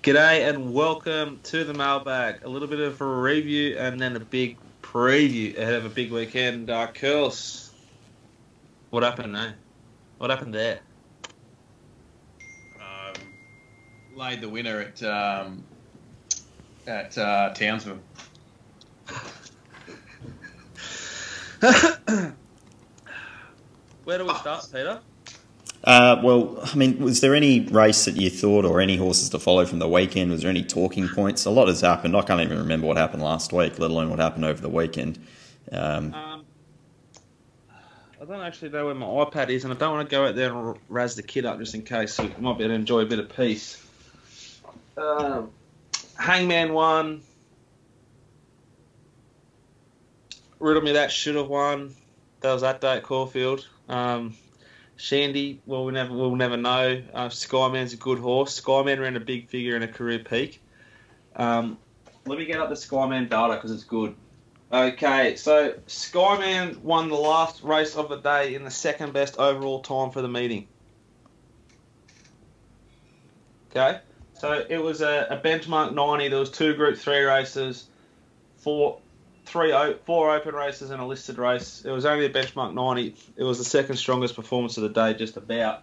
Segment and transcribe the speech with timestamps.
[0.00, 2.44] G'day and welcome to the mailbag.
[2.44, 6.12] A little bit of a review and then a big preview ahead of a big
[6.12, 6.70] weekend.
[6.70, 7.72] Uh, Curls,
[8.90, 9.50] what happened, eh?
[10.18, 10.78] What happened there?
[12.76, 13.14] Um,
[14.14, 15.64] laid the winner at um,
[16.86, 17.98] at uh, Townsville.
[24.04, 25.00] Where do we start, Peter?
[25.84, 29.38] Uh, well, I mean, was there any race that you thought, or any horses to
[29.38, 30.30] follow from the weekend?
[30.30, 31.44] Was there any talking points?
[31.44, 32.16] A lot has happened.
[32.16, 35.18] I can't even remember what happened last week, let alone what happened over the weekend.
[35.70, 36.44] Um, Um,
[38.20, 40.34] I don't actually know where my iPad is, and I don't want to go out
[40.34, 42.14] there and razz the kid up just in case.
[42.14, 43.82] So you might be able to enjoy a bit of peace.
[44.96, 45.50] Um,
[46.18, 47.22] Hangman won.
[50.58, 51.94] Riddle me that should have won.
[52.40, 53.66] That was that day at Caulfield.
[53.88, 54.36] Um,
[54.98, 57.00] Shandy, well, we never, we'll never know.
[57.14, 58.60] Uh, Skyman's a good horse.
[58.60, 60.60] Skyman ran a big figure in a career peak.
[61.36, 61.78] Um,
[62.26, 64.16] let me get up the Skyman data because it's good.
[64.72, 69.80] Okay, so Skyman won the last race of the day in the second best overall
[69.80, 70.66] time for the meeting.
[73.70, 74.00] Okay,
[74.34, 76.28] so it was a, a benchmark 90.
[76.28, 77.86] There was two Group Three races,
[78.56, 78.98] four,
[79.48, 79.72] three,
[80.04, 81.82] four open races, and a listed race.
[81.84, 83.14] It was only a benchmark 90.
[83.36, 85.82] It was the second strongest performance of the day, just about.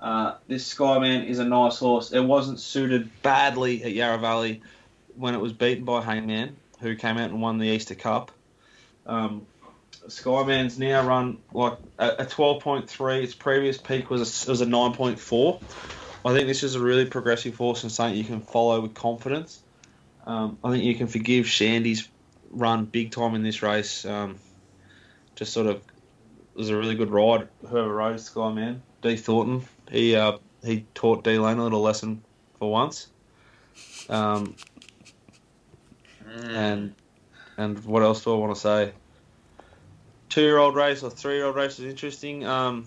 [0.00, 2.12] Uh, this Skyman is a nice horse.
[2.12, 4.62] It wasn't suited badly at Yarra Valley
[5.16, 8.30] when it was beaten by Hangman who came out and won the Easter Cup.
[9.06, 9.46] Um,
[10.08, 13.22] Skyman's now run like a, a 12.3.
[13.22, 15.60] Its previous peak was a, was a 9.4.
[16.26, 19.60] I think this is a really progressive horse and something you can follow with confidence.
[20.26, 22.08] Um, I think you can forgive Shandy's
[22.54, 24.04] run big time in this race.
[24.04, 24.38] Um,
[25.34, 27.48] just sort of it was a really good ride.
[27.68, 32.22] Whoever rode Skyman, D Thornton, he uh, he taught D Lane a little lesson
[32.58, 33.08] for once.
[34.08, 34.54] Um,
[36.48, 36.94] and
[37.56, 38.92] and what else do I want to say?
[40.28, 42.46] Two year old race or three year old race is interesting.
[42.46, 42.86] Um,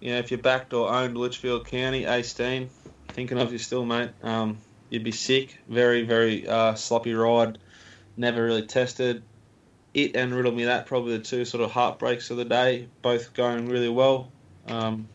[0.00, 2.68] you know, if you backed or owned Litchfield County, Aisteen,
[3.08, 4.10] thinking of you still, mate.
[4.22, 4.58] Um,
[4.90, 5.56] you'd be sick.
[5.68, 7.58] Very, very uh, sloppy ride.
[8.16, 9.22] Never really tested.
[9.92, 12.88] It and Riddle Me That probably the two sort of heartbreaks of the day.
[13.02, 14.30] Both going really well.
[14.66, 15.08] Um,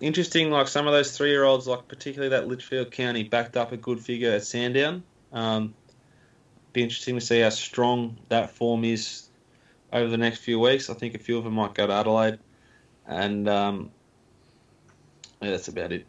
[0.00, 3.72] interesting, like some of those three year olds, like particularly that Litchfield County, backed up
[3.72, 5.02] a good figure at Sandown.
[5.32, 5.74] Um,
[6.72, 9.28] be interesting to see how strong that form is
[9.92, 10.90] over the next few weeks.
[10.90, 12.38] I think a few of them might go to Adelaide,
[13.06, 13.90] and um,
[15.42, 16.06] yeah, that's about it.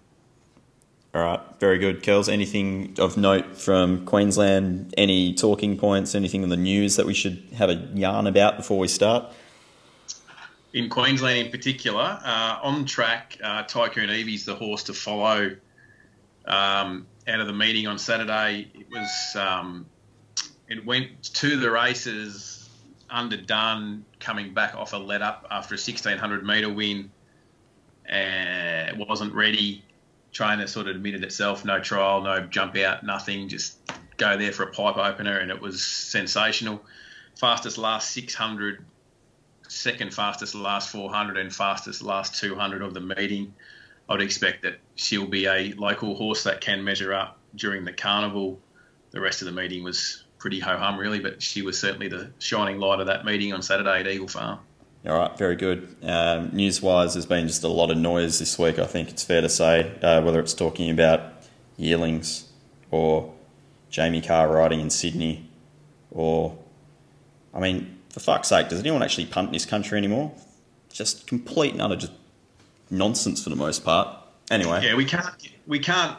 [1.13, 2.03] All right, very good.
[2.03, 4.93] Kells, anything of note from Queensland?
[4.97, 6.15] Any talking points?
[6.15, 9.25] Anything in the news that we should have a yarn about before we start?
[10.73, 15.57] In Queensland, in particular, uh, on track, uh, Tycoon Evie's the horse to follow.
[16.45, 19.85] Um, out of the meeting on Saturday, it was um,
[20.69, 22.69] it went to the races
[23.09, 27.11] underdone, coming back off a let up after a 1600 metre win,
[28.05, 29.83] and wasn't ready.
[30.31, 33.77] Trainer sort of admitted itself, no trial, no jump out, nothing, just
[34.17, 36.81] go there for a pipe opener, and it was sensational.
[37.37, 38.85] Fastest last 600,
[39.67, 43.53] second fastest last 400, and fastest last 200 of the meeting.
[44.07, 47.93] I would expect that she'll be a local horse that can measure up during the
[47.93, 48.59] carnival.
[49.11, 52.31] The rest of the meeting was pretty ho hum, really, but she was certainly the
[52.39, 54.59] shining light of that meeting on Saturday at Eagle Farm.
[55.05, 55.95] All right, very good.
[56.03, 59.23] Um, news wise, there's been just a lot of noise this week, I think it's
[59.23, 61.21] fair to say, uh, whether it's talking about
[61.75, 62.47] yearlings
[62.91, 63.33] or
[63.89, 65.49] Jamie Kah riding in Sydney
[66.11, 66.55] or,
[67.51, 70.31] I mean, for fuck's sake, does anyone actually punt in this country anymore?
[70.93, 72.13] Just complete and utter just
[72.91, 74.15] nonsense for the most part.
[74.51, 75.25] Anyway, Yeah, we can't,
[75.65, 76.17] we can't,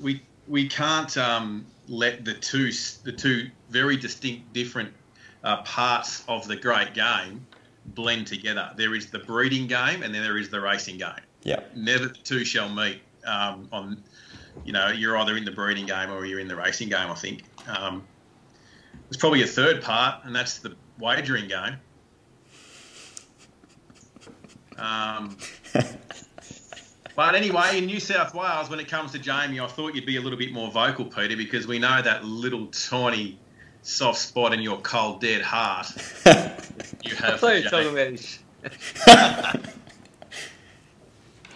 [0.00, 2.70] we we can't um, let the two
[3.02, 4.92] the two very distinct, different
[5.42, 7.44] uh, parts of the great game
[7.86, 8.70] blend together.
[8.76, 11.12] There is the breeding game, and then there is the racing game.
[11.42, 13.00] yeah, Never the two shall meet.
[13.24, 14.02] Um, on,
[14.64, 17.10] you know, you're either in the breeding game or you're in the racing game.
[17.10, 18.02] I think um,
[19.08, 21.76] there's probably a third part, and that's the wagering game.
[24.76, 25.36] Um,
[27.16, 30.16] but anyway, in New South Wales, when it comes to Jamie, I thought you'd be
[30.16, 33.38] a little bit more vocal, Peter, because we know that little tiny
[33.82, 35.86] soft spot in your cold, dead heart
[37.04, 37.40] you I have.
[37.40, 37.90] thought for you were talking Jamie.
[37.90, 38.38] about his.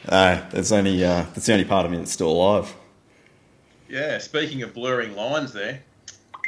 [0.08, 2.74] uh, that's only uh, that's the only part of me that's still alive.
[3.88, 5.82] Yeah, speaking of blurring lines there,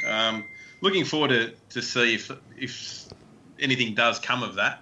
[0.05, 0.43] um,
[0.81, 3.05] looking forward to, to see if if
[3.59, 4.81] anything does come of that.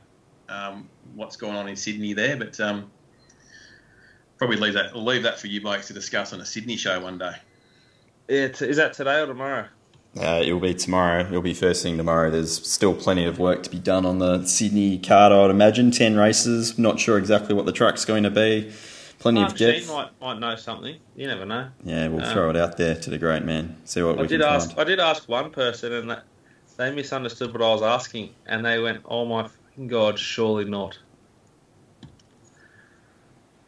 [0.49, 2.89] Um, what's going on in Sydney there, but um,
[4.37, 4.93] Probably leave that.
[4.93, 7.33] We'll leave that for you blokes to discuss on a Sydney show one day.
[8.27, 9.67] Yeah, t- is that today or tomorrow?
[10.19, 11.21] Uh, it'll be tomorrow.
[11.25, 12.31] It'll be first thing tomorrow.
[12.31, 15.91] There's still plenty of work to be done on the Sydney card, I'd imagine.
[15.91, 16.77] 10 races.
[16.79, 18.71] Not sure exactly what the track's going to be.
[19.19, 19.87] Plenty Mark of Sheen depth.
[19.89, 20.95] might might know something.
[21.15, 21.69] You never know.
[21.83, 23.75] Yeah, we'll Um, throw it out there to the great man.
[23.85, 24.69] See what I we did can ask.
[24.69, 24.79] find.
[24.79, 26.23] I did ask one person, and that,
[26.77, 29.49] they misunderstood what I was asking, and they went, "Oh my
[29.87, 30.99] god, surely not."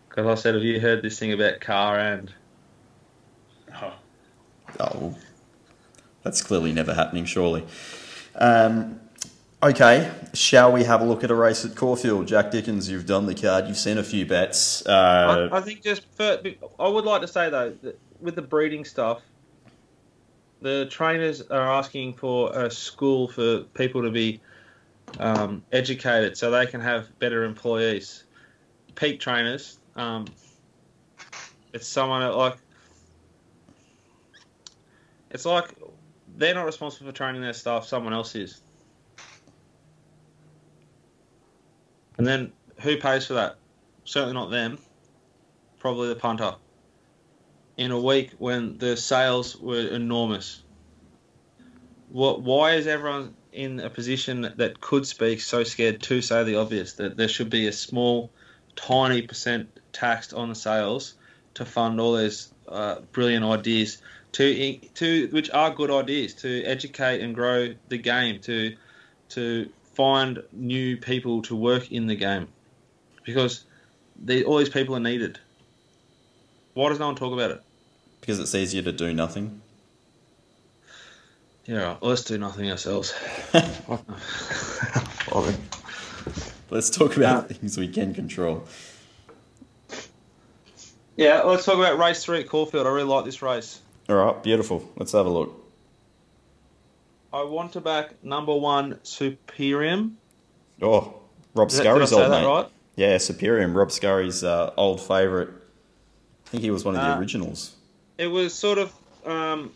[0.08, 2.32] Because I said, "Have you heard this thing about Kah and?"
[3.82, 3.94] Oh,
[4.80, 5.18] Oh, well,
[6.30, 7.66] that's clearly never happening, surely.
[8.36, 9.00] Um,
[9.64, 12.28] okay, shall we have a look at a race at Caulfield?
[12.28, 13.68] Jack Dickens, you've done the card.
[13.68, 14.86] You've seen a few bets.
[14.86, 16.40] Uh, I, I think just for,
[16.80, 19.24] I would like to say though that with the breeding stuff,
[20.62, 24.40] the trainers are asking for a school for people to be
[25.20, 28.26] um, educated so they can have better employees.
[28.94, 30.26] Peak trainers, um,
[31.74, 32.58] it's someone that, like
[35.32, 35.79] it's like
[36.40, 38.62] they're not responsible for training their staff; someone else is.
[42.18, 43.58] And then who pays for that?
[44.06, 44.80] Certainly not them.
[45.80, 46.56] Probably the punter.
[47.78, 50.64] In a week when the sales were enormous.
[52.10, 52.42] What?
[52.42, 56.94] Why is everyone in a position that could speak so scared to say the obvious
[56.94, 58.32] that there should be a small,
[58.76, 61.16] tiny percent taxed on the sales
[61.56, 64.02] to fund all those uh, brilliant ideas
[64.34, 68.76] to to which are good ideas to educate and grow the game to
[69.30, 72.48] to find new people to work in the game
[73.24, 73.66] because
[74.24, 75.40] the, all these people are needed.
[76.74, 77.64] Why does no one talk about it?
[78.30, 79.60] because it's easier to do nothing.
[81.66, 83.14] Yeah, right, let's do nothing ourselves.
[86.72, 88.68] Let's talk about things we can control.
[91.18, 92.86] yeah, let's talk about race three at Caulfield.
[92.86, 93.82] I really like this race.
[94.10, 94.90] All right, beautiful.
[94.96, 95.56] Let's have a look.
[97.32, 100.14] I want to back number one Superium.
[100.82, 101.14] Oh,
[101.54, 102.46] Rob Did, that- did I Scurry's old mate.
[102.46, 102.68] right?
[102.96, 103.76] Yeah, Superium.
[103.76, 105.50] Rob Scurry's uh, old favourite.
[105.50, 107.76] I think he was one of the Uh, originals.
[108.18, 108.94] It was sort of.
[109.26, 109.72] Um,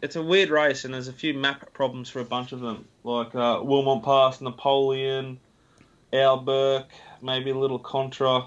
[0.00, 2.86] it's a weird race, and there's a few map problems for a bunch of them,
[3.04, 5.38] like uh, Wilmot Pass, Napoleon,
[6.12, 6.86] Alburg,
[7.20, 8.46] maybe a little Contra.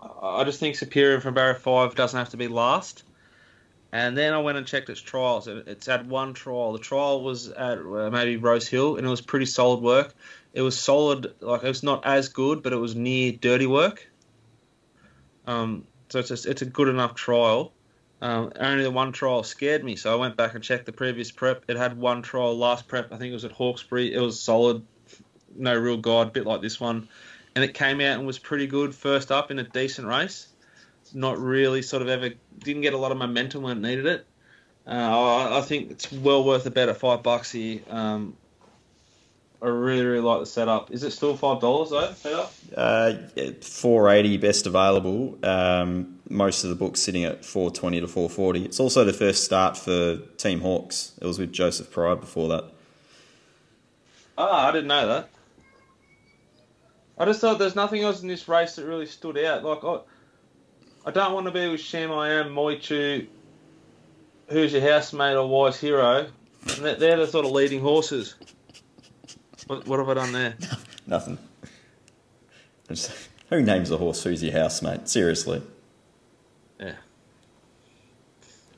[0.00, 3.02] I just think Superior from barrier 5 doesn't have to be last.
[3.90, 5.48] And then I went and checked its trials.
[5.48, 6.72] and It's had one trial.
[6.72, 10.14] The trial was at uh, maybe Rose Hill, and it was pretty solid work.
[10.52, 14.06] It was solid, like it was not as good, but it was near dirty work.
[15.46, 17.72] Um, so it's a, it's a good enough trial.
[18.20, 21.30] Um, only the one trial scared me, so I went back and checked the previous
[21.30, 21.64] prep.
[21.68, 23.12] It had one trial last prep.
[23.12, 24.12] I think it was at Hawkesbury.
[24.12, 24.84] It was solid,
[25.56, 27.08] no real guide, bit like this one,
[27.58, 30.46] and it came out and was pretty good first up in a decent race.
[31.12, 34.26] Not really, sort of ever didn't get a lot of momentum when it needed it.
[34.86, 37.80] Uh, I, I think it's well worth a bet at five bucks here.
[37.90, 38.36] Um,
[39.60, 40.92] I really, really like the setup.
[40.92, 42.12] Is it still five dollars though?
[42.12, 42.54] Setup?
[42.76, 43.14] Uh,
[43.60, 45.36] four eighty best available.
[45.42, 48.64] Um, most of the books sitting at four twenty to four forty.
[48.64, 51.12] It's also the first start for Team Hawkes.
[51.20, 52.66] It was with Joseph Pride before that.
[54.36, 55.30] Ah, I didn't know that.
[57.18, 59.64] I just thought there's nothing else in this race that really stood out.
[59.64, 59.98] Like I,
[61.06, 63.26] I don't want to be with Sham I am, Moichu,
[64.48, 66.26] who's your housemate or wise hero.
[66.76, 68.34] And they're- the sort of leading horses.
[69.66, 70.54] What, what have I done there?
[71.06, 71.38] Nothing.
[72.88, 73.10] Just-
[73.50, 75.08] who names a horse who's your housemate?
[75.08, 75.62] Seriously.
[76.78, 76.92] Yeah.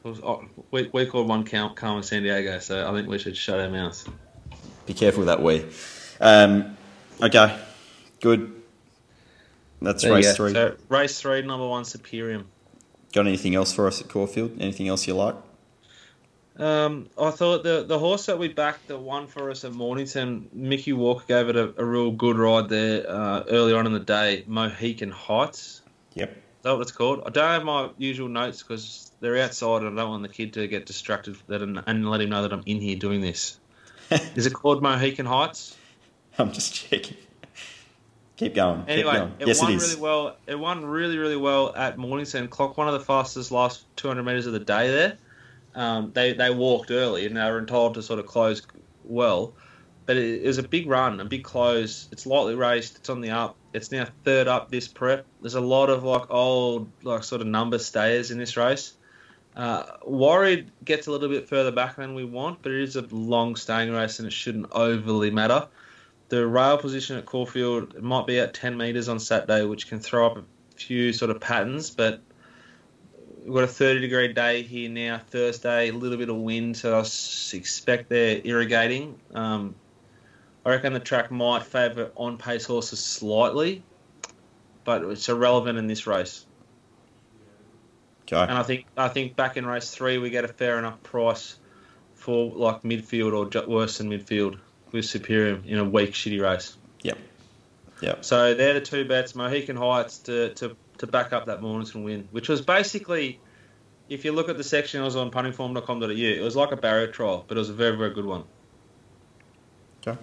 [0.05, 3.37] Was, oh, we, we called one count Carmen San Diego, so I think we should
[3.37, 4.07] shut our mouths.
[4.87, 5.67] Be careful with that we.
[6.21, 6.77] Um,
[7.21, 7.59] okay,
[8.21, 8.63] good.
[9.83, 10.35] That's There race go.
[10.35, 10.53] three.
[10.53, 12.45] So, race three, number one, Superior.
[13.13, 14.61] Got anything else for us at Caulfield?
[14.61, 15.35] Anything else you like?
[16.57, 20.49] Um, I thought the the horse that we backed the one for us at Mornington,
[20.53, 24.01] Mickey Walker gave it a, a real good ride there uh, early on in the
[24.01, 24.45] day.
[24.47, 25.81] Mohican Heights.
[26.15, 26.31] Yep.
[26.31, 27.23] Is that what it's called?
[27.25, 30.53] I don't have my usual notes because they're outside and I don't want the kid
[30.55, 33.59] to get distracted that and, and let him know that I'm in here doing this.
[34.35, 35.77] Is it called Mohican Heights?
[36.39, 37.17] I'm just checking.
[38.41, 38.81] Keep going.
[38.81, 39.35] Keep Anyway, going.
[39.39, 39.91] it yes, won it is.
[39.91, 40.37] really well.
[40.47, 42.49] It won really, really well at Mornington.
[42.49, 45.19] Clock, one of the fastest last 200 metres of the day there.
[45.75, 48.63] Um, they they walked early and they were entitled to sort of close
[49.05, 49.53] well,
[50.07, 52.09] but it, it was a big run, a big close.
[52.13, 52.97] It's lightly raced.
[52.97, 53.57] It's on the up.
[53.75, 55.27] It's now third up this prep.
[55.43, 58.95] There's a lot of like old like sort of number stayers in this race.
[59.55, 63.03] Uh, Worried gets a little bit further back than we want, but it is a
[63.11, 65.69] long staying race and it shouldn't overly matter.
[66.31, 70.27] The rail position at Caulfield might be at 10 metres on Saturday, which can throw
[70.27, 70.45] up a
[70.77, 72.21] few sort of patterns, but
[73.45, 76.97] we've got a 30 degree day here now, Thursday, a little bit of wind, so
[76.97, 79.19] I expect they're irrigating.
[79.35, 79.75] Um,
[80.65, 83.83] I reckon the track might favour on pace horses slightly,
[84.85, 86.47] but it's irrelevant in this race.
[88.23, 88.41] Okay.
[88.41, 91.59] And I think I think back in race three we get a fair enough price
[92.15, 94.61] for like midfield or worse than midfield
[94.93, 96.77] with Superior in a weak shitty race.
[97.03, 97.19] Yep.
[98.01, 98.25] Yep.
[98.25, 102.29] So they're the two bets, Mohican Heights to, to, to back up that Mornington win,
[102.31, 103.41] which was basically,
[104.09, 107.09] if you look at the section, it was on puntingform.com.au, it was like a barrier
[107.09, 108.45] trial, but it was a very, very good one.
[110.07, 110.19] Okay.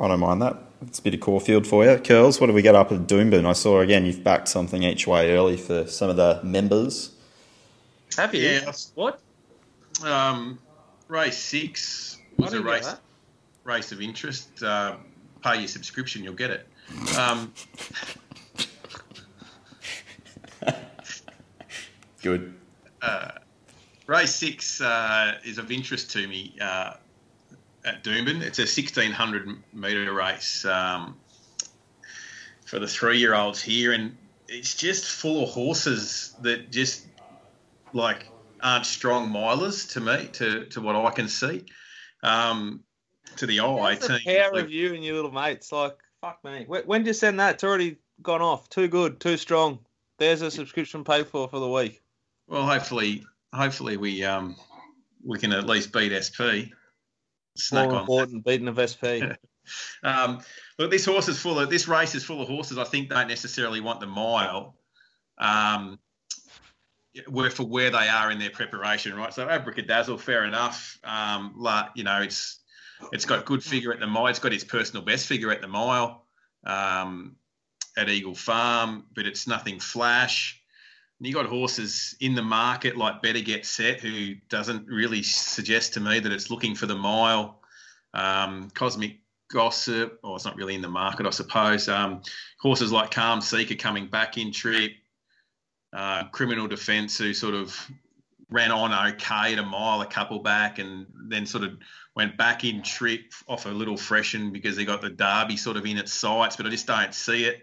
[0.00, 0.56] I don't mind that.
[0.82, 1.96] It's a bit of Caulfield for you.
[1.98, 3.44] Curls, what do we get up at Doomben?
[3.44, 7.12] I saw again you've backed something each way early for some of the members.
[8.16, 8.42] Have you?
[8.42, 8.72] Yeah.
[8.94, 9.20] What?
[10.04, 10.58] Um,
[11.08, 12.92] race six was a race
[13.64, 14.62] race of interest.
[14.62, 14.96] Uh,
[15.42, 16.66] pay your subscription, you'll get it.
[17.18, 17.52] Um,
[22.22, 22.54] Good.
[23.00, 23.32] uh,
[24.06, 26.94] race six uh, is of interest to me uh,
[27.84, 28.40] at Doomben.
[28.42, 31.16] It's a 1600 metre race um,
[32.64, 34.16] for the three year olds here, and
[34.48, 37.06] it's just full of horses that just
[37.92, 38.28] like
[38.62, 41.64] aren't strong milers to me, to, to what I can see.
[42.22, 42.84] Um,
[43.36, 45.72] to the eye, That's the power of you and your little mates.
[45.72, 46.64] Like, fuck me.
[46.66, 47.54] When, did you send that?
[47.54, 48.68] It's already gone off.
[48.68, 49.78] Too good, too strong.
[50.18, 52.02] There's a subscription paid for for the week.
[52.46, 54.56] Well, hopefully, hopefully we um
[55.24, 56.70] we can at least beat SP.
[57.56, 58.00] Snack More on.
[58.02, 59.34] important, beating of SP.
[60.02, 60.40] Um,
[60.76, 62.78] look, this horse is full of this race is full of horses.
[62.78, 64.74] I think don't necessarily want the mile.
[65.38, 66.00] Um,
[67.28, 69.32] where for where they are in their preparation, right?
[69.32, 70.98] So Abracadazzle, fair enough.
[71.04, 71.54] Um,
[71.94, 72.58] you know, it's
[73.12, 74.28] it's got good figure at the mile.
[74.28, 76.24] It's got its personal best figure at the mile
[76.64, 77.36] um,
[77.96, 80.60] at Eagle Farm, but it's nothing flash.
[81.18, 85.94] And you got horses in the market like Better Get Set, who doesn't really suggest
[85.94, 87.60] to me that it's looking for the mile.
[88.14, 89.18] Um, Cosmic
[89.50, 91.88] Gossip, or it's not really in the market, I suppose.
[91.88, 92.22] Um,
[92.58, 94.92] horses like Calm Seeker coming back in trip.
[95.92, 97.78] Uh, criminal Defence, who sort of
[98.48, 101.76] ran on okay at a mile, a couple back, and then sort of
[102.14, 105.86] went back in trip off a little freshen because they got the Derby sort of
[105.86, 107.62] in its sights, but I just don't see it.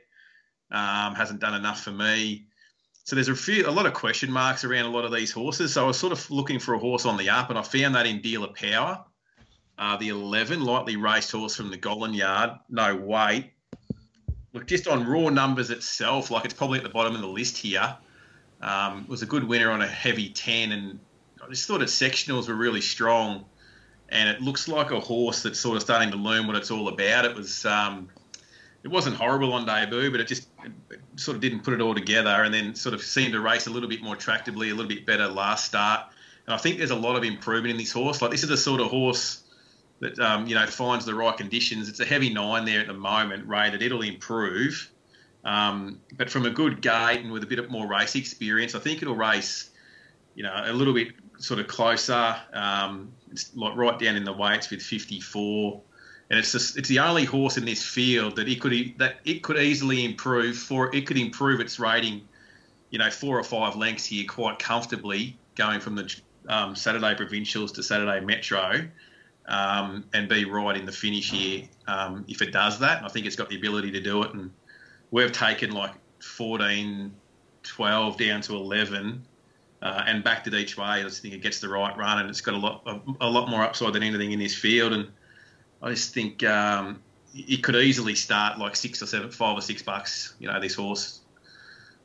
[0.72, 2.48] Um, hasn't done enough for me.
[3.04, 5.74] So there's a few, a lot of question marks around a lot of these horses.
[5.74, 7.96] So I was sort of looking for a horse on the up, and I found
[7.96, 9.04] that in Dealer Power,
[9.80, 13.52] uh, the 11, lightly raced horse from the Gollan Yard, no weight.
[14.54, 17.58] Look, just on raw numbers itself, like it's probably at the bottom of the list
[17.58, 17.98] here.
[18.62, 21.00] Um, was a good winner on a heavy 10, and
[21.44, 23.46] I just thought its sectionals were really strong.
[24.12, 26.88] And it looks like a horse that's sort of starting to learn what it's all
[26.88, 27.26] about.
[27.26, 28.10] It was, um,
[28.84, 31.94] it wasn't horrible on debut, but it just it, sort of didn't put it all
[31.94, 34.88] together, and then sort of seemed to race a little bit more tractably, a little
[34.88, 36.06] bit better last start.
[36.46, 38.22] And I think there's a lot of improvement in this horse.
[38.22, 39.44] Like this is the sort of horse
[40.00, 41.90] that um, you know finds the right conditions.
[41.90, 43.82] It's a heavy nine there at the moment, rated.
[43.82, 44.90] It'll improve.
[45.44, 49.02] Um, but from a good gate and with a bit more race experience, I think
[49.02, 49.70] it'll race,
[50.36, 52.36] you know, a little bit sort of closer.
[52.54, 55.82] Um, it's like right down in the weights with 54,
[56.30, 59.42] and it's just, it's the only horse in this field that it could that it
[59.42, 60.94] could easily improve for.
[60.96, 62.28] It could improve its rating,
[62.90, 66.16] you know, four or five lengths here quite comfortably, going from the
[66.48, 68.88] um, Saturday provincials to Saturday Metro.
[69.48, 72.98] Um, and be right in the finish here um, if it does that.
[72.98, 74.32] And I think it's got the ability to do it.
[74.36, 74.52] And
[75.10, 77.12] we've taken like 14,
[77.64, 79.26] 12 down to 11
[79.82, 80.86] uh, and backed it each way.
[80.86, 83.30] I just think it gets the right run and it's got a lot a, a
[83.30, 84.94] lot more upside than anything in this field.
[84.94, 85.10] And
[85.82, 87.02] I just think um,
[87.34, 90.36] it could easily start like six or seven, five or six bucks.
[90.40, 91.22] You know, this horse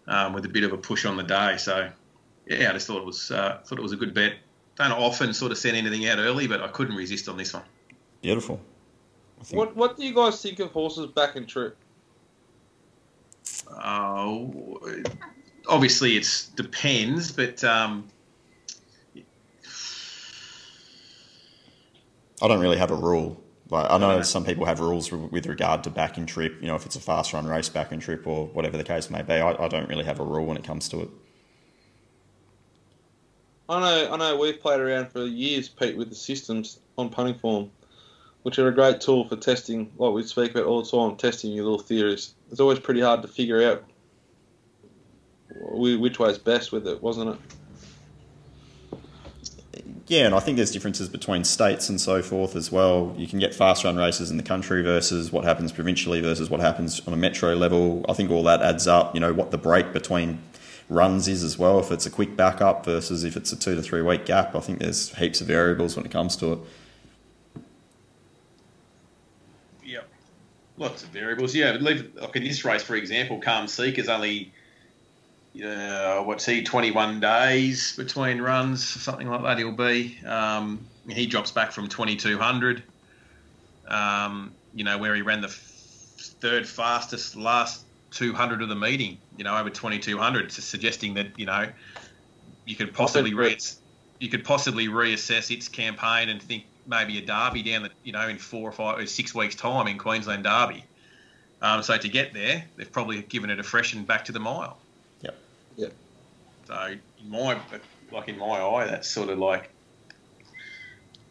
[0.06, 1.56] um, with a bit of a push on the day.
[1.56, 1.90] So
[2.46, 4.34] yeah, I just thought it was uh, thought it was a good bet.
[4.76, 7.62] Don't often sort of send anything out early, but I couldn't resist on this one.
[8.22, 8.60] Beautiful.
[9.50, 11.76] What What do you guys think of horses back in trip?
[13.70, 14.46] Uh,
[15.68, 18.08] obviously, it depends, but um,
[22.42, 23.40] I don't really have a rule.
[23.70, 26.60] Like I know some people have rules with regard to back and trip.
[26.60, 29.10] You know, if it's a fast run race, back and trip, or whatever the case
[29.10, 29.34] may be.
[29.34, 31.08] I, I don't really have a rule when it comes to it.
[33.68, 34.38] I know, I know.
[34.38, 37.70] We've played around for years, Pete, with the systems on punting form,
[38.42, 39.90] which are a great tool for testing.
[39.96, 42.34] Like we speak about all the time, testing your little theories.
[42.50, 43.82] It's always pretty hard to figure out
[45.60, 47.38] which way is best with it, wasn't it?
[50.06, 53.14] Yeah, and I think there's differences between states and so forth as well.
[53.16, 56.60] You can get fast run races in the country versus what happens provincially versus what
[56.60, 58.04] happens on a metro level.
[58.06, 59.14] I think all that adds up.
[59.14, 60.40] You know what the break between
[60.90, 61.78] runs is as well.
[61.80, 64.60] If it's a quick backup versus if it's a two to three week gap, I
[64.60, 66.58] think there's heaps of variables when it comes to it.
[69.84, 70.08] Yep.
[70.76, 71.54] Lots of variables.
[71.54, 74.52] Yeah, leave, like in this race, for example, Calm Seeker's only,
[75.62, 80.18] uh, what's he, 21 days between runs, something like that he'll be.
[80.26, 82.82] Um, he drops back from 2200,
[83.88, 85.54] um, you know, where he ran the f-
[86.40, 91.46] third fastest last 200 of the meeting, you know, over 2200, so suggesting that, you
[91.46, 91.68] know,
[92.64, 93.58] you could possibly re-
[94.20, 98.28] you could possibly reassess its campaign and think maybe a derby down the you know
[98.28, 100.84] in four or five or six weeks time in Queensland Derby.
[101.60, 104.78] Um, so to get there, they've probably given it a freshen back to the mile.
[105.76, 105.92] Yep.
[105.92, 105.92] Yep.
[106.66, 107.58] So in my
[108.12, 109.70] like in my eye, that's sort of like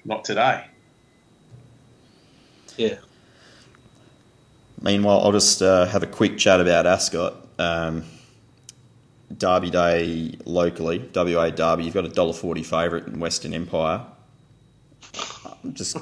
[0.06, 0.66] not today.
[2.78, 2.98] Yeah.
[4.82, 7.36] Meanwhile, I'll just uh, have a quick chat about Ascot.
[7.58, 8.04] Um,
[9.38, 11.86] Derby Day locally, WA Derby.
[11.86, 14.06] You've got a dollar forty favourite in Western Empire.
[15.64, 15.98] I'm just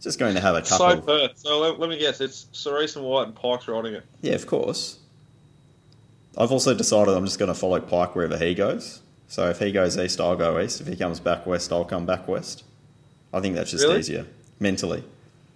[0.00, 0.90] just going to have a couple.
[0.90, 1.38] So Perth.
[1.38, 2.20] So let, let me guess.
[2.20, 4.04] It's Cerise and White and Pike's riding it.
[4.20, 4.98] Yeah, of course.
[6.36, 9.00] I've also decided I'm just going to follow Pike wherever he goes.
[9.28, 10.80] So if he goes east, I'll go east.
[10.80, 12.64] If he comes back west, I'll come back west.
[13.32, 13.98] I think that's just Really?
[14.00, 14.26] easier
[14.60, 15.02] mentally.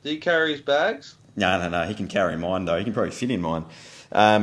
[0.02, 1.16] Do you carry his bags?
[1.36, 1.84] No, no, no.
[1.86, 2.78] He can carry mine though.
[2.78, 3.64] He can probably fit in mine.
[4.10, 4.42] Um,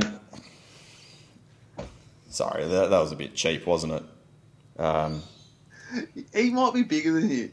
[2.30, 4.04] sorry, that, that was a bit cheap, wasn't it?
[4.82, 5.22] Um,
[6.34, 7.52] He might be bigger than you.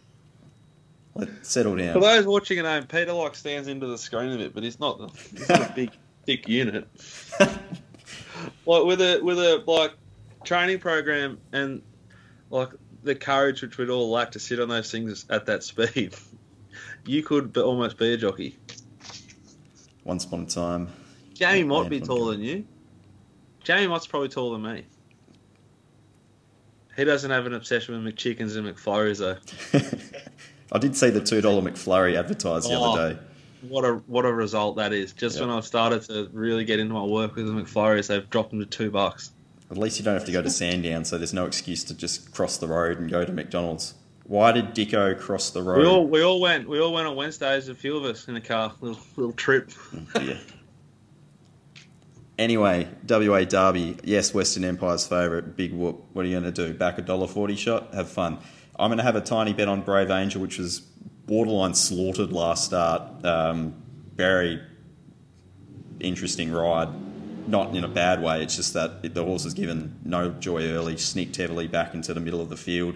[1.14, 1.94] let's settle down.
[1.94, 4.78] For those watching at home, Peter like stands into the screen a bit, but he's
[4.80, 5.00] not.
[5.30, 5.90] He's not a big,
[6.26, 6.86] thick unit.
[8.66, 9.92] Like with a with a like
[10.44, 11.82] training program and
[12.50, 12.70] like
[13.04, 16.14] the courage which we'd all lack to sit on those things at that speed,
[17.06, 18.58] you could almost be a jockey.
[20.04, 20.88] Once upon a time.
[21.34, 22.64] Jamie might be taller than you.
[23.64, 24.84] Jamie Mott's probably taller than me.
[26.96, 29.38] He doesn't have an obsession with McChickens and McFlurries though.
[30.72, 32.92] I did see the two dollar McFlurry advertised the Oh.
[32.94, 33.20] other day.
[33.68, 35.12] What a what a result that is!
[35.12, 35.46] Just Yeah.
[35.46, 38.60] when I've started to really get into my work with the McFlurries, they've dropped them
[38.60, 39.30] to two bucks.
[39.70, 42.32] At least you don't have to go to Sandown, so there's no excuse to just
[42.32, 43.94] cross the road and go to McDonald's.
[44.24, 45.78] Why did Dicko cross the road?
[45.78, 47.68] We all we all went we all went on Wednesdays.
[47.68, 49.70] A few of us in the car, little little trip.
[50.14, 50.38] Oh, dear.
[52.38, 53.96] Anyway, WA Derby.
[54.02, 55.56] Yes, Western Empire's favourite.
[55.56, 56.04] Big whoop.
[56.12, 56.74] What are you going to do?
[56.74, 57.94] Back a dollar forty shot?
[57.94, 58.38] Have fun.
[58.78, 60.82] I'm going to have a tiny bet on Brave Angel, which was
[61.26, 63.24] borderline slaughtered last start.
[63.24, 63.74] Um,
[64.16, 64.60] very
[66.00, 66.88] interesting ride.
[67.48, 68.42] Not in a bad way.
[68.42, 72.20] It's just that the horse was given no joy early, sneaked heavily back into the
[72.20, 72.94] middle of the field,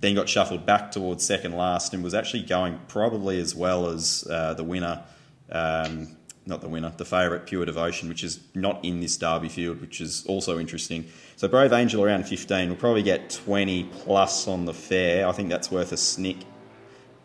[0.00, 4.26] then got shuffled back towards second last, and was actually going probably as well as
[4.28, 5.02] uh, the winner.
[5.50, 9.80] Um, not the winner, the favourite, Pure Devotion, which is not in this Derby field,
[9.80, 11.06] which is also interesting.
[11.36, 15.26] So Brave Angel around 15 will probably get 20 plus on the fair.
[15.26, 16.36] I think that's worth a snick.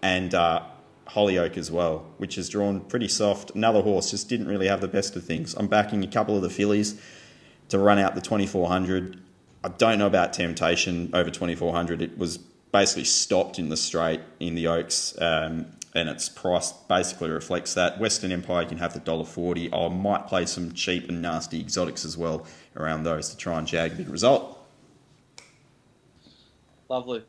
[0.02, 0.64] And uh,
[1.10, 3.52] Hollyoak as well, which is drawn pretty soft.
[3.56, 5.54] Another horse just didn't really have the best of things.
[5.56, 7.00] I'm backing a couple of the fillies
[7.70, 9.22] to run out the 2400.
[9.64, 12.02] I don't know about Temptation over 2400.
[12.02, 17.30] It was basically stopped in the straight in the Oaks, um, and its price basically
[17.30, 18.00] reflects that.
[18.00, 19.74] Western Empire can have the dollar forty.
[19.74, 23.68] I might play some cheap and nasty exotics as well around those to try and
[23.68, 24.56] jag a big result.
[26.88, 27.24] Lovely.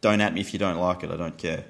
[0.00, 1.10] Don't at me if you don't like it.
[1.10, 1.64] I don't care.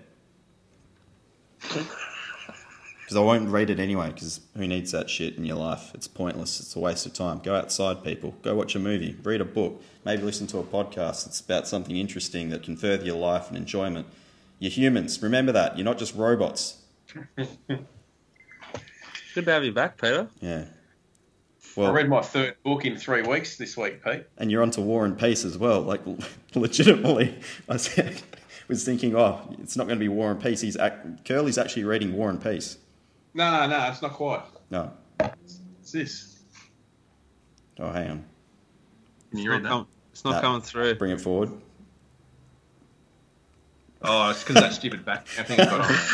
[1.60, 4.10] Because I won't read it anyway.
[4.12, 5.92] Because who needs that shit in your life?
[5.94, 6.60] It's pointless.
[6.60, 7.38] It's a waste of time.
[7.38, 8.34] Go outside, people.
[8.42, 9.16] Go watch a movie.
[9.22, 9.82] Read a book.
[10.04, 13.56] Maybe listen to a podcast that's about something interesting that can further your life and
[13.56, 14.06] enjoyment.
[14.58, 15.22] You're humans.
[15.22, 15.76] Remember that.
[15.76, 16.82] You're not just robots.
[17.36, 17.84] Good
[19.44, 20.28] to have you back, Peter.
[20.40, 20.64] Yeah.
[21.76, 24.24] Well, I read my third book in three weeks this week, Pete.
[24.38, 25.82] and you're onto War and Peace as well.
[25.82, 26.00] Like,
[26.54, 27.38] legitimately,
[27.68, 28.22] I said,
[28.68, 30.60] was thinking, oh, it's not going to be War and Peace.
[30.60, 32.78] He's act- Curly's actually reading War and Peace.
[33.34, 34.42] No, no, no, it's not quite.
[34.70, 34.92] No.
[35.20, 36.38] It's this.
[37.78, 38.24] Oh, hang on.
[39.30, 39.68] Can It's you not, read that?
[39.68, 40.40] com- it's not No.
[40.40, 40.94] coming through.
[40.96, 41.50] Bring it forward.
[44.02, 45.26] Oh, it's because that stupid back.
[45.38, 45.96] I think I got on.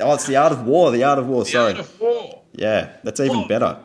[0.00, 0.90] Oh, it's the Art of War.
[0.90, 1.44] The Art of War.
[1.44, 1.70] The Sorry.
[1.70, 2.42] Art of War.
[2.52, 3.46] Yeah, that's even Oh.
[3.46, 3.78] better.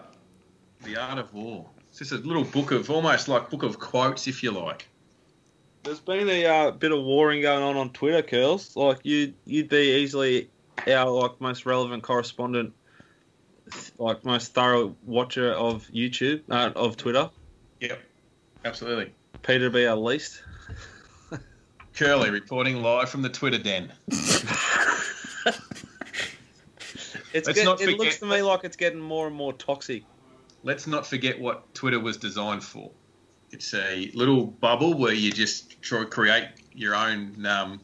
[0.84, 1.68] The Art of War.
[1.90, 4.88] It's just a little book of almost like book of quotes, if you like.
[5.84, 8.76] There's been a uh, bit of warring going on on Twitter, Curls.
[8.76, 10.50] Like you, you'd be easily
[10.88, 12.74] our like most relevant correspondent,
[13.98, 17.30] like most thorough watcher of YouTube, uh, of Twitter.
[17.80, 18.00] Yep,
[18.66, 19.14] absolutely.
[19.42, 20.44] Peter be our least.
[21.96, 23.92] Curly reporting live from the Twitter den.
[27.34, 30.04] It's get, not it looks to me like it's getting more and more toxic.
[30.64, 32.92] Let's not forget what Twitter was designed for.
[33.52, 37.46] It's a little bubble where you just try create your own.
[37.46, 37.82] Um,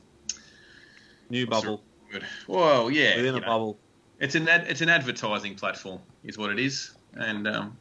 [1.30, 1.82] New bubble
[2.14, 2.26] word?
[2.48, 3.46] well, yeah, within a know.
[3.46, 3.78] bubble.
[4.20, 7.78] It's an ad, it's an advertising platform, is what it is, and um,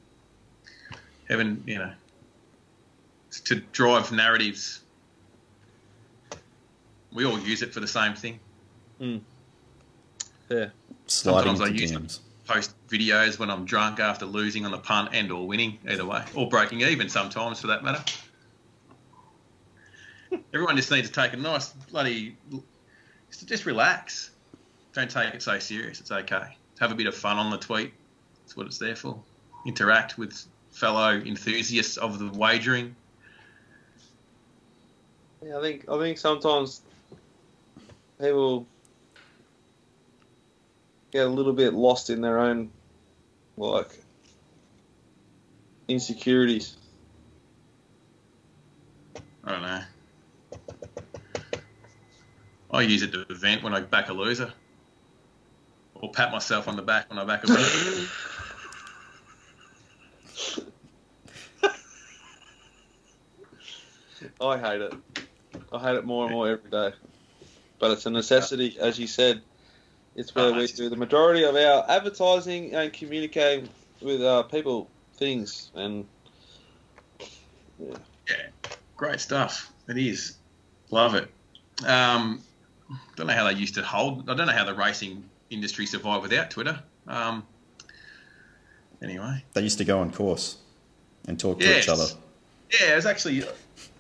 [1.29, 1.93] having you know
[3.45, 4.81] to drive narratives.
[7.13, 8.41] We all use it for the same thing.
[10.49, 10.67] Yeah.
[11.07, 12.21] Sliding Sometimes I use DMs.
[12.47, 16.23] Post videos when I'm drunk after losing on the punt and or winning, either way,
[16.35, 18.05] or breaking even sometimes for that matter.
[20.53, 22.37] Everyone just needs to take a nice bloody,
[23.47, 24.31] just, relax.
[24.93, 26.01] Don't take it so serious.
[26.01, 26.57] It's okay.
[26.81, 27.93] Have a bit of fun on the tweet.
[28.43, 29.19] That's what it's there for.
[29.67, 32.95] Interact with fellow enthusiasts of the wagering.
[35.43, 36.83] Yeah, I think I think sometimes
[38.21, 38.67] people
[41.15, 42.73] get a little bit lost in their own
[43.57, 43.89] like
[45.87, 46.77] insecurities.
[49.45, 49.81] I don't know.
[52.73, 54.53] I use it to vent when I back a loser,
[55.95, 58.11] or pat myself on the back when I back a loser.
[64.41, 64.95] I hate it.
[65.73, 66.93] I hate it more and more every day.
[67.79, 69.45] But it's a necessity, as you said.
[70.17, 73.69] It's where Oh, we do the majority of our advertising and communicating
[74.01, 76.07] with uh, people, things, and
[77.81, 77.97] Yeah,
[78.97, 79.73] great stuff.
[79.89, 80.37] It is.
[80.91, 81.29] Love it.
[81.87, 82.43] Um,
[83.17, 84.29] don't know how they used to hold.
[84.31, 86.81] I don't know how the racing industry survived without Twitter.
[87.09, 87.45] Um,
[89.03, 90.59] anyway, They used to go on course
[91.27, 92.07] and talk to each other.
[92.81, 93.45] yeah, it was actually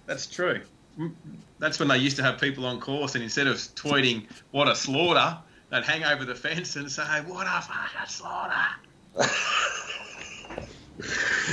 [0.07, 0.61] that's true.
[0.99, 1.13] Mm,
[1.59, 4.77] That's when they used to have people on course, and instead of tweeting "what a
[4.77, 5.37] slaughter,"
[5.75, 8.55] they'd hang over the fence and say "what a fucking slaughter."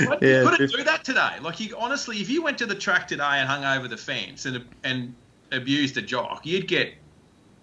[0.08, 1.32] But Yeah, you couldn't diff- do that today.
[1.40, 4.46] Like, you honestly, if you went to the track today and hung over the fence
[4.46, 5.14] and and
[5.50, 6.94] abused a jock, you'd get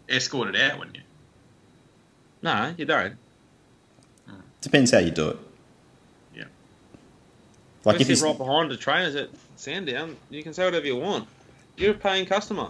[0.10, 1.04] escorted out, wouldn't you?
[2.42, 3.16] no, you don't.
[4.62, 5.38] Depends how you do it.
[6.36, 6.44] Yeah.
[7.86, 10.66] Like Like if you you sit right behind the trainers at Sandown, you can say
[10.66, 11.30] whatever you want.
[11.78, 12.70] You're a paying customer.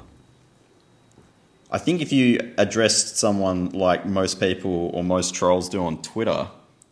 [1.72, 6.48] I think if you addressed someone like most people or most trolls do on Twitter,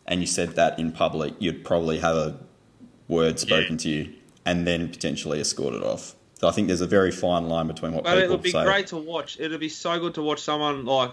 [0.06, 2.38] and you said that in public, you'd probably have a
[3.08, 4.14] word spoken to you,
[4.44, 6.14] and then potentially escorted off.
[6.34, 8.50] So I think there's a very fine line between what But people it would be
[8.52, 8.62] say.
[8.64, 9.38] great to watch.
[9.40, 11.10] It'd be so good to watch someone like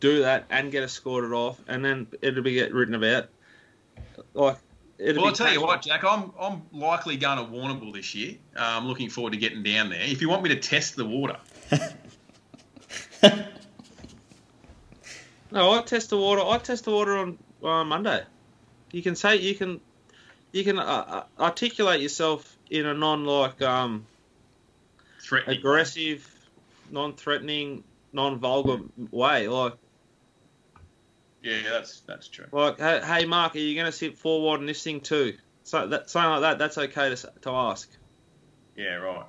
[0.00, 3.28] do that and get escorted off, and then it'd be get written about.
[4.34, 4.56] Like,
[4.98, 6.02] it'd Well, I'll tell you what, Jack.
[6.02, 8.34] I'm I'm likely going to Warrnambool this year.
[8.56, 10.02] Uh, I'm looking forward to getting down there.
[10.02, 11.36] If you want me to test the water,
[15.52, 16.42] No, I test the water.
[16.42, 18.22] I test the water on uh, Monday.
[18.92, 19.80] You can say you can,
[20.52, 24.06] you can uh, uh, articulate yourself in a non like um
[25.46, 26.28] aggressive,
[26.90, 28.78] non-threatening, non-vulgar
[29.10, 29.48] way.
[29.48, 29.74] Like,
[31.42, 32.46] Yeah, that's that's true.
[32.50, 35.36] like, hey, hey Mark, are you going to sit forward in this thing too?
[35.62, 36.58] So that something like that.
[36.58, 37.88] That's okay to to ask.
[38.76, 39.26] Yeah, right.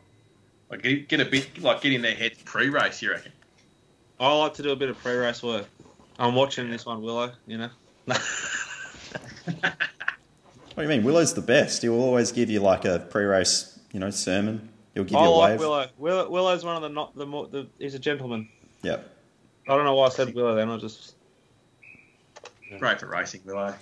[0.69, 3.02] Like get, get a bit like get in their heads pre-race.
[3.02, 3.32] You reckon?
[4.19, 5.67] I like to do a bit of pre-race work.
[6.19, 7.32] I'm watching this one, Willow.
[7.45, 7.69] You know.
[10.77, 11.03] What do you mean?
[11.03, 11.82] Willow's the best.
[11.82, 14.69] He will always give you like a pre-race, you know, sermon.
[14.93, 15.60] He'll give I you a like wave.
[15.60, 15.88] Willow.
[15.97, 16.30] Willow.
[16.30, 17.47] Willow's one of the not the more.
[17.47, 18.47] The, he's a gentleman.
[18.84, 18.97] Yeah.
[19.67, 20.69] I don't know why I said Willow then.
[20.69, 21.15] I just
[22.77, 23.73] Great for racing, Willow.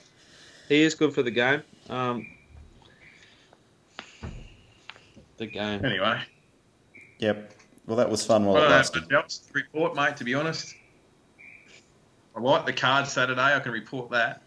[0.70, 1.64] he is good for the game.
[1.90, 2.28] Um,
[5.36, 5.84] the game.
[5.84, 6.22] Anyway,
[7.20, 7.52] Yep.
[7.88, 9.04] Well, that was fun while I it lasted.
[9.04, 10.18] much else to report, mate.
[10.18, 10.76] To be honest,
[12.36, 13.42] I like the card Saturday.
[13.42, 14.42] I can report that.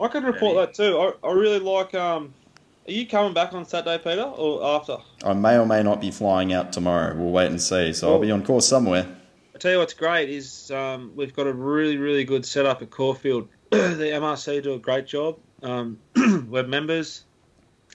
[0.00, 0.98] I can report that too.
[0.98, 1.94] I, I really like.
[1.94, 2.34] Um,
[2.88, 4.96] are you coming back on Saturday, Peter, or after?
[5.24, 7.14] I may or may not be flying out tomorrow.
[7.14, 7.92] We'll wait and see.
[7.92, 9.06] So I'll be on course somewhere.
[9.54, 12.90] I tell you what's great is um, we've got a really really good setup at
[12.90, 13.48] Caulfield.
[13.70, 15.38] the MRC do a great job.
[15.62, 15.98] Um,
[16.48, 17.24] we're members.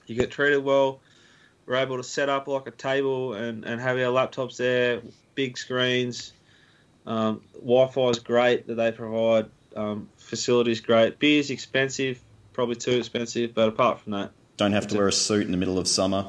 [0.06, 1.00] You get treated well.
[1.68, 5.02] We're able to set up like a table and, and have our laptops there,
[5.34, 6.32] big screens.
[7.06, 9.50] Um, Wi-Fi is great that they provide.
[9.76, 11.18] Um, facilities great.
[11.18, 12.20] Beer's expensive,
[12.54, 15.58] probably too expensive, but apart from that, Don't have to wear a suit in the
[15.58, 16.26] middle of summer.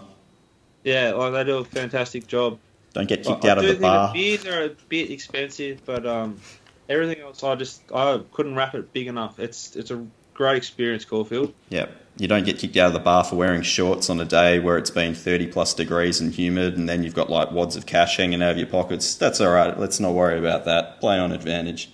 [0.84, 2.60] yeah, like they do a fantastic job.
[2.94, 4.14] Don't get kicked I, out I of the bar.
[4.14, 6.42] beers are a bit expensive, but um,
[6.90, 9.40] everything else I just I couldn't wrap it big enough.
[9.40, 10.06] It's it's a
[10.40, 11.54] great experience, Caulfield.
[11.68, 11.92] Yep.
[12.18, 14.78] You don't get kicked out of the bar for wearing shorts on a day where
[14.78, 18.16] it's been 30 plus degrees and humid, and then you've got like wads of cash
[18.16, 19.16] hanging out of your pockets.
[19.16, 19.78] That's all right.
[19.78, 21.02] Let's not worry about that.
[21.02, 21.92] Play on advantage.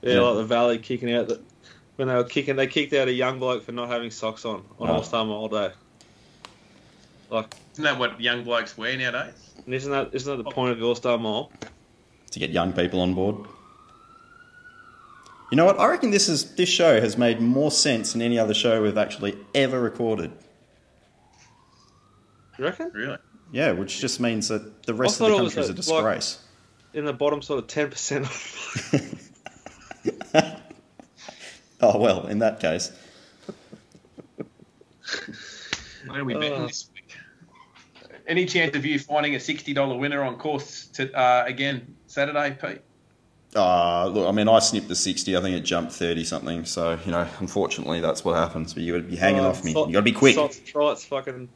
[0.00, 0.20] Yeah, Yeah.
[0.20, 1.40] like the Valley kicking out the
[1.96, 4.62] when they were kicking, they kicked out a young bloke for not having socks on
[4.80, 4.94] on Oh.
[4.94, 5.70] All Star Mile Day.
[7.28, 9.34] Like, Isn't that what young blokes wear nowadays?
[9.66, 11.50] isn't that isn't that the point of All Star Mile?
[12.30, 13.36] to get young people on board.
[15.50, 15.78] You know what?
[15.80, 18.98] I reckon this is this show has made more sense than any other show we've
[18.98, 20.30] actually ever recorded.
[22.58, 22.90] You reckon?
[22.92, 23.16] Really?
[23.50, 25.92] Yeah, which just means that the rest of the thought it was country is a
[25.92, 26.38] a- like- disgrace.
[26.94, 28.26] In the bottom sort of ten percent.
[31.80, 32.90] oh well, in that case,
[36.06, 36.66] Where are we betting Uh.
[36.66, 37.14] this week?
[38.26, 42.56] Any chance of you finding a sixty dollar winner on course to uh, again Saturday,
[42.60, 42.80] Pete?
[43.56, 45.36] Uh, look, I mean, I snipped the sixty.
[45.36, 46.64] I think it jumped thirty something.
[46.64, 48.74] So you know, unfortunately, that's what happens.
[48.74, 49.70] But you got to be hanging Oh, off me.
[49.72, 50.36] You got to be quick.
[50.66, 51.48] Try it's fucking.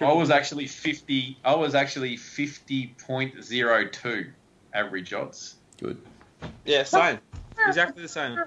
[0.00, 1.36] I was actually fifty.
[1.44, 4.26] I was actually fifty point zero two
[4.74, 5.56] average odds.
[5.80, 5.98] Good.
[6.64, 7.18] Yeah, same.
[7.66, 8.38] Exactly the same.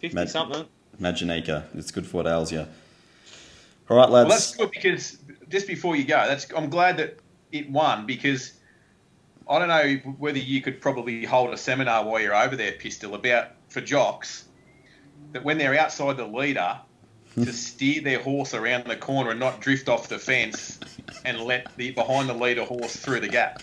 [0.00, 0.66] Fifty Mad- something.
[1.00, 1.64] Maginica.
[1.74, 2.66] It's good for what ails you.
[3.88, 4.28] All right, lads.
[4.28, 7.18] Well, that's good because just before you go, that's I'm glad that
[7.52, 8.54] it won because
[9.48, 13.14] I don't know whether you could probably hold a seminar while you're over there, Pistol,
[13.14, 14.44] about for jocks
[15.32, 16.78] that when they're outside the leader
[17.36, 20.80] to steer their horse around the corner and not drift off the fence
[21.24, 23.62] and let the behind the leader horse through the gap.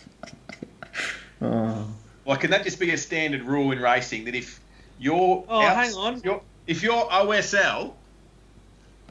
[1.42, 1.88] Oh.
[2.26, 4.62] Like, can that just be a standard rule in racing that if
[5.00, 6.22] you're Oh, hang on.
[6.24, 7.94] you're- if you're OSL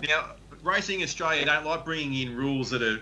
[0.08, 0.30] now
[0.62, 3.00] Racing Australia don't like bringing in rules that are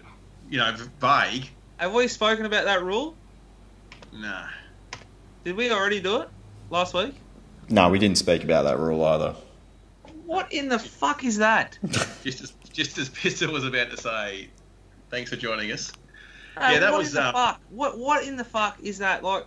[0.49, 1.49] you know vague.
[1.77, 3.15] Have we spoken about that rule?
[4.13, 4.47] Nah.
[5.45, 6.29] Did we already do it
[6.71, 7.15] last week?
[7.69, 9.35] No, we didn't speak about that rule either.
[10.27, 11.79] What in the fuck is that?
[12.23, 14.49] Just as just as Pistol was about to say,
[15.11, 15.93] thanks for joining us.
[16.57, 17.61] Hey, Yeah, that what was, in the um, fuck?
[17.71, 19.25] What what in the fuck is that?
[19.25, 19.45] Like,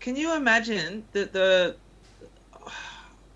[0.00, 1.76] can you imagine that the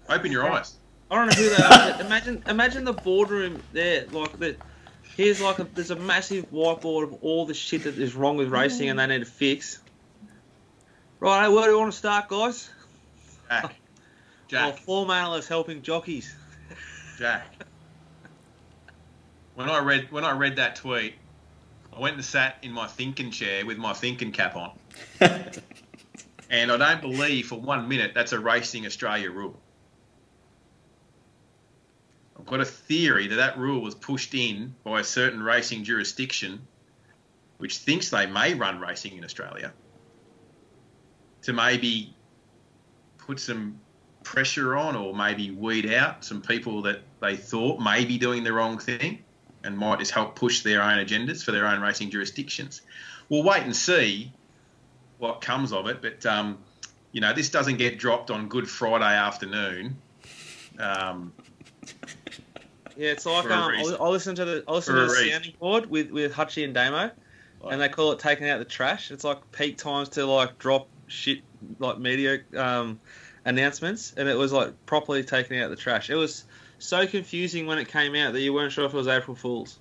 [0.09, 0.76] Open your eyes.
[1.11, 1.92] I don't know who they are.
[1.92, 4.06] but imagine imagine the boardroom there.
[4.06, 4.56] Like that.
[5.16, 8.48] Here's like a there's a massive whiteboard of all the shit that is wrong with
[8.48, 9.80] racing and they need to fix.
[11.18, 12.68] Right, where do you want to start, guys?
[13.48, 13.62] Jack.
[13.62, 13.72] Well,
[14.48, 14.79] Jack.
[14.79, 16.35] form analysts helping jockeys.
[17.18, 17.46] Jack.
[19.55, 21.14] When I read when I read that tweet,
[21.92, 24.72] I went and sat in my thinking chair with my thinking cap on.
[26.48, 29.57] And I don't believe for one minute that's a Racing Australia rule.
[32.38, 36.66] I've got a theory that that rule was pushed in by a certain racing jurisdiction
[37.59, 39.72] which thinks they may run racing in Australia
[41.46, 42.12] to maybe
[43.18, 43.78] put some
[44.24, 48.52] pressure on or maybe weed out some people that they thought may be doing the
[48.52, 49.22] wrong thing
[49.62, 52.82] and might just help push their own agendas for their own racing jurisdictions.
[53.28, 54.32] We'll wait and see
[55.18, 56.59] what comes of it, but um,
[57.12, 59.96] you know this doesn't get dropped on Good Friday afternoon.
[60.80, 61.32] Um,
[62.96, 63.72] Yeah, it's like um.
[64.00, 65.30] I listen to the I listen to the reason.
[65.30, 67.12] sounding board with with Hutchie and Damo, Like-
[67.72, 69.12] and they call it taking out the trash.
[69.12, 71.40] It's like peak times to like drop shit
[71.79, 73.01] like media um,
[73.45, 76.11] announcements, and it was like properly taking out the trash.
[76.11, 76.45] It was
[76.79, 79.79] so confusing when it came out that you weren't sure if it was April Fools.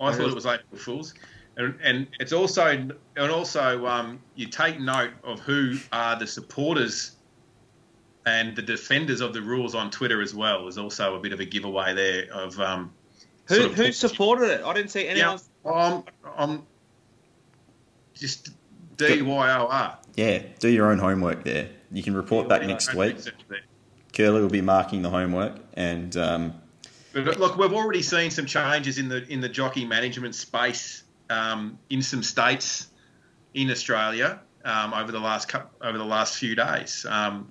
[0.00, 1.14] I thought it was April Fools,
[1.56, 7.12] and, and it's also and also um, you take note of who are the supporters
[8.26, 10.66] and the defenders of the rules on Twitter as well.
[10.66, 12.92] Is also a bit of a giveaway there of um,
[13.48, 14.64] Who sort of- who supported it?
[14.64, 15.38] I didn't see anyone.
[15.64, 16.04] Yeah, I'm,
[16.36, 16.62] I'm
[18.14, 18.50] just
[18.96, 19.98] D Y O R.
[20.16, 21.70] Yeah, do your own homework there.
[21.92, 23.16] You can report back next week.
[24.12, 26.54] Curly will be marking the homework, and um,
[27.12, 31.78] But look, we've already seen some changes in the in the jockey management space um,
[31.90, 32.88] in some states
[33.54, 37.04] in Australia um, over the last cou- over the last few days.
[37.08, 37.50] Um,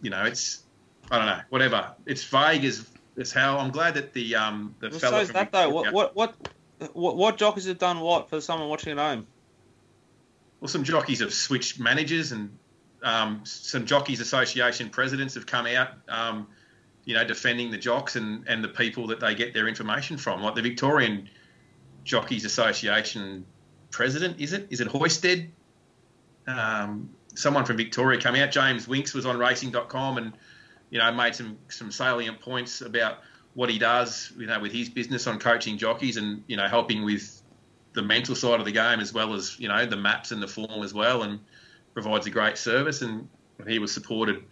[0.00, 0.62] you know, it's
[1.10, 1.92] I don't know, whatever.
[2.06, 3.58] It's vague as as how.
[3.58, 5.68] I'm glad that the um, the Well, fella so is from that though.
[5.68, 9.26] What, Victoria- what what what what jockeys have done what for someone watching at home?
[10.60, 12.56] Well, some jockeys have switched managers, and
[13.02, 16.46] um, some jockeys association presidents have come out, um,
[17.04, 20.42] you know, defending the jocks and, and the people that they get their information from.
[20.42, 21.28] Like the Victorian
[22.04, 23.44] Jockeys Association
[23.90, 24.66] president, is it?
[24.70, 25.50] Is it Hoisted?
[26.46, 28.50] Um, someone from Victoria came out.
[28.50, 30.32] James Winks was on Racing.com and
[30.90, 33.18] you know made some some salient points about
[33.54, 37.04] what he does, you know, with his business on coaching jockeys and you know helping
[37.04, 37.35] with
[37.96, 40.46] the mental side of the game as well as you know the maps and the
[40.46, 41.40] form as well, and
[41.94, 43.02] provides a great service.
[43.02, 43.26] And
[43.66, 44.44] he was supported,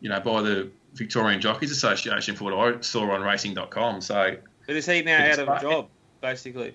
[0.00, 4.00] you know, by the Victorian Jockeys Association for what I saw on racing.com.
[4.00, 5.88] So But is he now out of a job,
[6.22, 6.74] basically?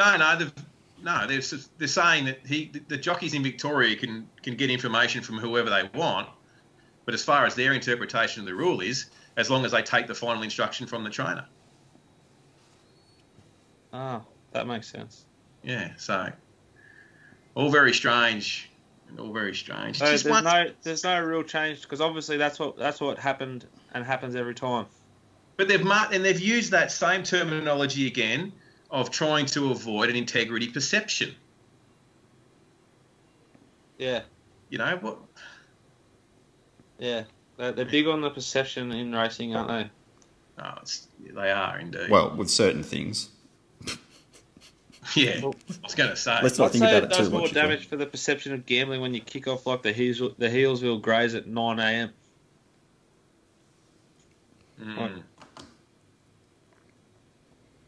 [0.00, 0.52] no, no, they've,
[1.02, 5.38] no, they're, they're saying that he the jockeys in Victoria can can get information from
[5.38, 6.28] whoever they want,
[7.04, 10.08] but as far as their interpretation of the rule is, as long as they take
[10.08, 11.46] the final instruction from the trainer.
[13.92, 15.24] Ah, that makes sense.
[15.62, 16.30] Yeah, so
[17.54, 18.70] all very strange,
[19.18, 19.98] all very strange.
[19.98, 23.66] So there's one- no there's no real change because obviously that's what that's what happened
[23.92, 24.86] and happens every time.
[25.56, 28.52] But they've mar- and they've used that same terminology again
[28.90, 31.34] of trying to avoid an integrity perception.
[33.98, 34.22] Yeah,
[34.70, 35.18] You know what?
[36.98, 37.24] yeah.
[37.58, 39.90] They're, they're big on the perception in racing, aren't they?
[40.64, 42.08] Oh, it's, they are indeed.
[42.08, 43.28] Well, with certain things.
[45.16, 45.46] yeah, I
[45.82, 46.38] was going to say.
[46.42, 47.52] Let's not I'd think say about it it does too more much.
[47.52, 51.00] damage for the perception of gambling when you kick off like the Heels, the Healesville
[51.00, 52.12] Greys at 9 a.m.
[54.80, 55.22] Mm.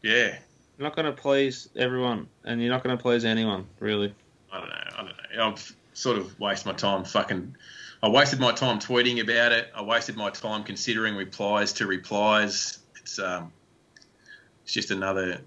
[0.01, 0.37] Yeah,
[0.77, 4.13] You're not going to please everyone, and you're not going to please anyone, really.
[4.51, 4.75] I don't know.
[4.75, 5.47] I don't know.
[5.47, 7.55] I've sort of wasted my time fucking.
[8.01, 9.71] I wasted my time tweeting about it.
[9.73, 12.79] I wasted my time considering replies to replies.
[12.97, 13.51] It's um,
[14.63, 15.39] it's just another